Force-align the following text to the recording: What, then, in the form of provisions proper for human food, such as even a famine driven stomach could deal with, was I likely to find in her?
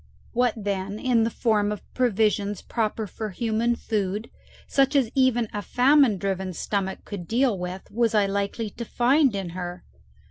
What, 0.33 0.55
then, 0.57 0.97
in 0.97 1.25
the 1.25 1.29
form 1.29 1.71
of 1.71 1.83
provisions 1.93 2.63
proper 2.63 3.05
for 3.05 3.29
human 3.29 3.75
food, 3.75 4.31
such 4.65 4.95
as 4.95 5.11
even 5.13 5.47
a 5.53 5.61
famine 5.61 6.17
driven 6.17 6.53
stomach 6.53 7.05
could 7.05 7.27
deal 7.27 7.55
with, 7.55 7.83
was 7.91 8.15
I 8.15 8.25
likely 8.25 8.71
to 8.71 8.83
find 8.83 9.35
in 9.35 9.49
her? 9.49 9.83